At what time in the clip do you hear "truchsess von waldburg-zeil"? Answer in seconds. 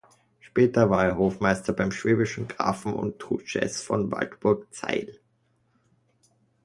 3.19-5.19